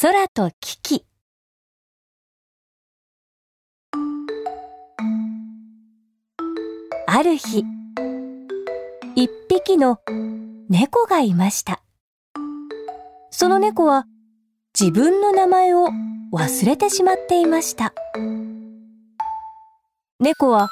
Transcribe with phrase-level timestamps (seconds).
[0.00, 1.04] 空とキキ
[7.08, 7.64] ある日
[9.16, 9.98] 一匹の
[10.68, 11.82] 猫がいました。
[13.32, 14.06] その猫は
[14.78, 15.88] 自分の名前を
[16.32, 17.92] 忘れてしまっていました。
[20.20, 20.68] 猫は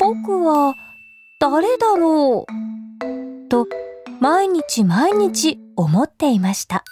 [0.00, 0.74] 僕は
[1.40, 3.48] 誰だろう？
[3.48, 3.68] と
[4.18, 6.82] 毎日毎日思っていました。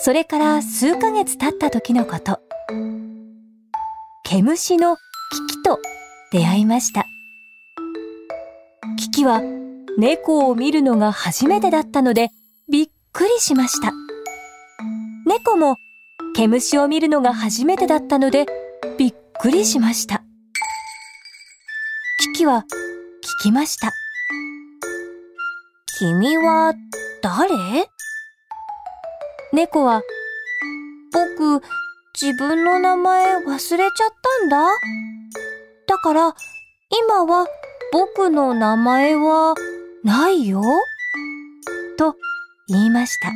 [0.00, 2.40] それから数ヶ月経った時のこと。
[4.24, 5.80] 毛虫のキキと
[6.30, 7.04] 出会いました。
[8.96, 9.42] キキは
[9.98, 12.28] 猫を見るのが初めてだったので
[12.70, 13.92] びっくりしました。
[15.26, 15.76] 猫も
[16.36, 18.46] 毛虫を見るのが初めてだったので
[18.98, 20.22] びっくりしました。
[22.34, 22.64] キキは
[23.42, 23.90] 聞きました
[25.98, 26.72] 君は
[27.20, 27.97] 誰？
[29.52, 30.02] 猫は
[31.12, 31.62] 僕
[32.20, 34.10] 自分の名前忘れちゃっ
[34.40, 34.66] たんだ。
[35.86, 36.34] だから
[36.90, 37.46] 今は
[37.92, 39.54] 僕の名前は
[40.04, 40.62] ないよ。
[41.96, 42.14] と
[42.68, 43.32] 言いました。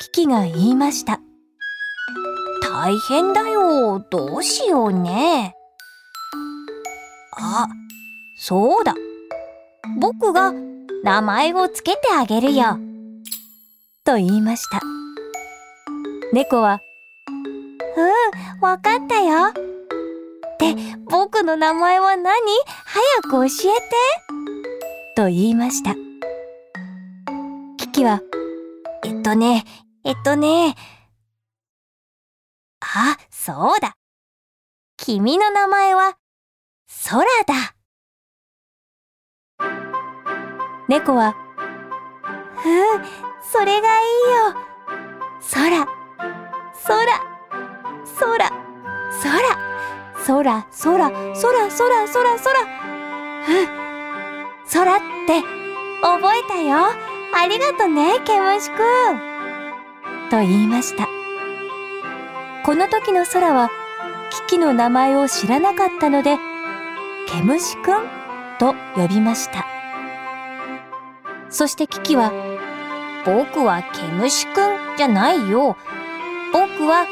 [0.00, 1.20] キキが言いました。
[2.62, 3.98] 大変だよ。
[4.10, 5.54] どうしようね。
[7.36, 7.66] あ
[8.38, 8.94] そうだ。
[9.98, 10.52] 僕が
[11.02, 12.78] 名前をつけてあげるよ。
[14.04, 14.80] と言いました。
[16.34, 16.82] 猫は
[17.96, 19.52] うんわかったよ。
[20.58, 20.74] で
[21.08, 22.34] 僕の名前は何？
[22.84, 23.82] 早く教えて。
[25.16, 25.94] と言いました。
[27.78, 28.20] キキは
[29.04, 29.64] えっとね
[30.04, 30.74] えっとね。
[32.80, 33.96] あそうだ。
[34.98, 36.18] 君の名前は
[37.10, 37.74] 空だ。
[40.88, 41.34] 猫は
[42.64, 44.64] うんそれがいいよ。
[45.52, 45.86] 空。
[46.86, 47.06] 空。
[48.18, 48.50] 空。
[49.22, 49.64] 空。
[50.26, 51.02] 空空。
[51.02, 52.62] 空空空空。
[53.48, 53.84] うん。
[54.72, 55.42] 空って
[56.02, 56.78] 覚えたよ。
[57.36, 59.34] ありがとねケムシくん。
[60.30, 61.06] と言いました。
[62.64, 63.70] この時の空は
[64.30, 66.38] キキの名前を知らなかったので
[67.28, 68.08] ケムシくん
[68.58, 69.66] と呼びました。
[71.50, 72.32] そしてキキは
[73.24, 75.76] 僕はケムシくんじゃないよ
[76.52, 77.06] 僕は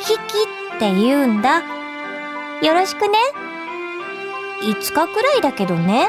[0.00, 1.62] キキって言うんだ
[2.62, 3.18] よろしくね
[4.62, 6.08] 5日くらいだけどね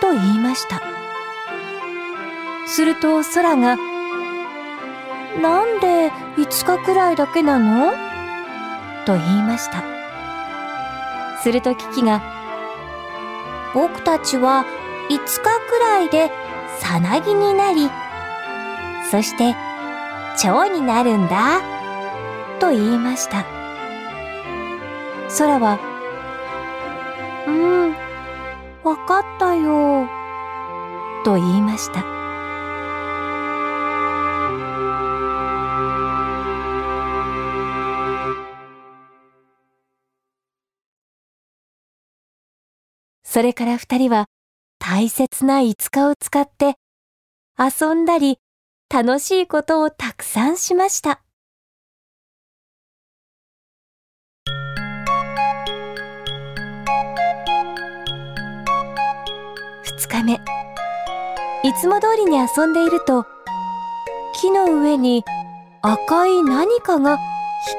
[0.00, 0.80] と言いました。
[2.66, 3.76] すると空が
[5.42, 7.92] なんで5日くらいだけなの？
[9.06, 9.82] と言いました。
[11.42, 12.22] するとキキが
[13.74, 14.64] 僕たちは
[15.10, 15.42] 5日く
[15.80, 16.30] らいで
[16.78, 17.90] さなぎになり
[19.10, 19.56] そして
[20.38, 21.60] 蝶になるんだ
[22.60, 23.44] と言いました。
[25.36, 25.78] 空は
[27.46, 27.90] うん
[28.84, 30.06] わかったよ
[31.24, 32.04] と言いました。
[43.24, 44.26] それから二人は
[44.78, 46.74] 大切な5日を使って
[47.58, 48.38] 遊んだり
[48.92, 51.22] 楽しいことをたくさんしました。
[59.84, 60.40] 2日目。
[61.62, 63.26] いつも通りに遊んでいると
[64.40, 65.22] 木の上に
[65.82, 67.20] 赤い何かが引っ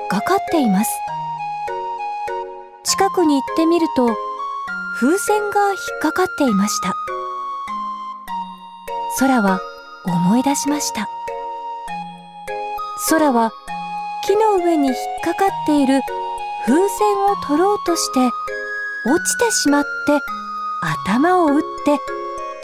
[0.07, 0.91] かかっています。
[2.83, 4.15] 近くに行ってみると
[4.97, 6.95] 風船が引っかかっていました。
[9.19, 9.59] 空は
[10.05, 11.07] 思い出しました。
[13.09, 13.51] 空は
[14.25, 16.01] 木の上に引っかかっている
[16.65, 18.19] 風船を取ろうとして
[19.05, 19.89] 落ちてしまって
[20.81, 21.99] 頭を打って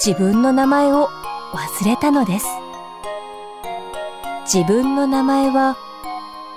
[0.04, 1.10] 自分の名前を
[1.54, 2.46] 忘れたのです。
[4.46, 5.76] 自分の名前は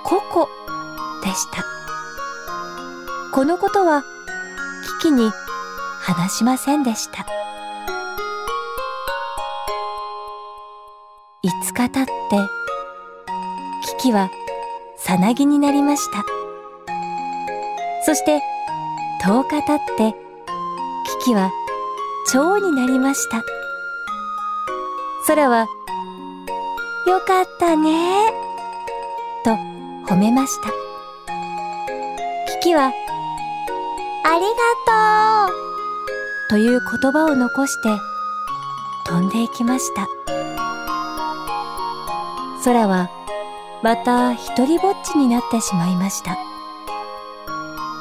[0.03, 0.49] ココ
[1.23, 1.65] でした。
[3.33, 4.03] このことは
[5.01, 5.31] キキに
[5.99, 7.25] 話しませんでした。
[11.43, 12.11] 5日経って
[13.97, 14.29] キキは
[14.95, 16.23] さなぎになりました。
[18.05, 18.39] そして
[19.25, 20.15] 10日経って
[21.19, 21.49] キキは
[22.31, 23.41] 蝶になりました。
[25.25, 25.65] 空は
[27.07, 28.29] よかったね
[29.43, 29.49] と
[30.13, 30.69] 褒めました。
[32.59, 32.93] キキは
[34.25, 37.89] ありがとうという言葉を残して
[39.07, 40.20] 飛んでいきました。
[42.63, 43.09] 空は
[43.83, 46.37] また一りぼっちになってしまいました。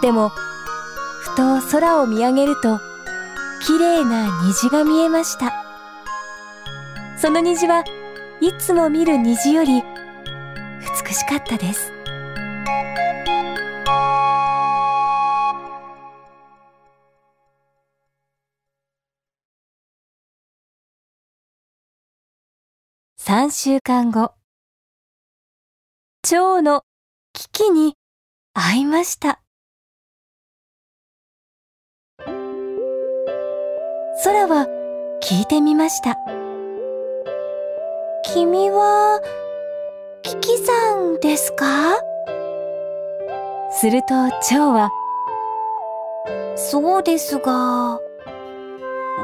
[0.02, 2.78] でもふと空を見上げると
[3.66, 5.52] 綺麗な虹が見えました。
[7.18, 7.84] その虹は
[8.40, 11.92] いつも見る虹より美しかったです。
[23.18, 24.39] 3週間後。
[26.22, 26.82] 蝶の
[27.32, 27.94] 危機に
[28.52, 29.40] 会いました。
[34.22, 34.66] 空は
[35.22, 36.18] 聞いてみました。
[38.34, 39.20] 君は
[40.22, 41.96] キキさんですか？
[43.72, 44.08] すると
[44.46, 44.90] 蝶は
[46.54, 47.98] そうですが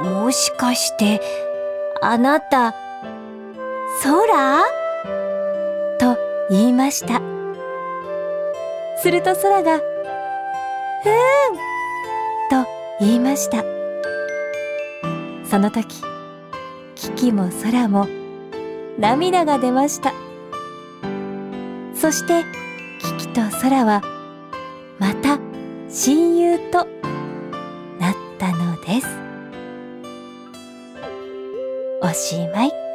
[0.03, 1.21] もしかして
[2.01, 2.75] あなた
[4.03, 4.86] 空？
[6.49, 7.21] 言いました。
[9.03, 9.81] すると空がうん
[12.51, 12.69] と
[13.01, 13.65] 言いました。
[15.45, 16.03] その時
[16.95, 18.09] キキも空も
[18.99, 20.13] 涙が出ました。
[21.95, 22.45] そして
[23.01, 24.03] キキと空は
[24.99, 25.39] また
[25.89, 26.87] 親友と
[27.99, 29.07] なったのです。
[32.03, 32.86] おしまい。